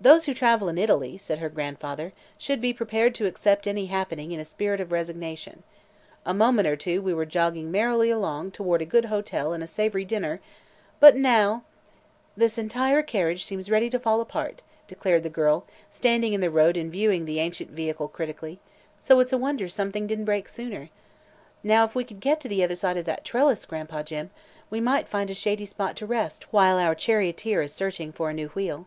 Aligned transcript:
"Those 0.00 0.26
who 0.26 0.34
travel 0.34 0.68
in 0.68 0.78
Italy," 0.78 1.16
said 1.16 1.38
her 1.38 1.48
grandfather, 1.48 2.12
"should 2.36 2.60
be 2.60 2.74
prepared 2.74 3.14
to 3.16 3.26
accept 3.26 3.66
any 3.66 3.86
happening 3.86 4.30
in 4.30 4.38
a 4.38 4.44
spirit 4.44 4.78
of 4.78 4.92
resignation. 4.92 5.64
A 6.26 6.34
moment 6.34 6.68
ago 6.68 7.00
we 7.00 7.14
were 7.14 7.24
jogging 7.24 7.70
merrily 7.70 8.10
along 8.10 8.52
toward 8.52 8.82
a 8.82 8.86
good 8.86 9.06
hotel 9.06 9.52
and 9.54 9.64
a 9.64 9.66
savory 9.66 10.04
dinner, 10.04 10.40
but 11.00 11.16
now" 11.16 11.64
"This 12.36 12.58
entire 12.58 13.02
carriage 13.02 13.44
seems 13.44 13.70
ready 13.70 13.90
to 13.90 13.98
fall 13.98 14.20
apart," 14.20 14.60
declared 14.86 15.24
the 15.24 15.30
girl, 15.30 15.64
standing 15.90 16.32
in 16.34 16.42
the 16.42 16.50
road 16.50 16.76
and 16.76 16.92
viewing 16.92 17.24
the 17.24 17.40
ancient 17.40 17.70
vehicle 17.70 18.06
critically; 18.06 18.60
"so 19.00 19.18
it's 19.18 19.32
a 19.32 19.38
wonder 19.38 19.66
something 19.66 20.06
didn't 20.06 20.26
break 20.26 20.48
sooner. 20.48 20.90
Now, 21.64 21.84
if 21.86 21.94
we 21.94 22.04
could 22.04 22.20
get 22.20 22.38
to 22.42 22.48
the 22.48 22.62
other 22.62 22.76
side 22.76 22.98
of 22.98 23.06
that 23.06 23.24
trellis, 23.24 23.64
Gran'pa 23.64 24.04
Jim, 24.04 24.30
we 24.70 24.78
might 24.78 25.08
find 25.08 25.30
a 25.30 25.34
shady 25.34 25.64
spot 25.66 25.96
to 25.96 26.06
rest 26.06 26.52
while 26.52 26.76
our 26.76 26.94
charioteer 26.94 27.62
is 27.62 27.72
searching 27.72 28.12
for 28.12 28.28
a 28.28 28.34
new 28.34 28.48
wheel." 28.48 28.86